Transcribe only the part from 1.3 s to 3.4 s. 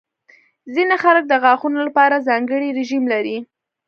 غاښونو لپاره ځانګړې رژیم لري.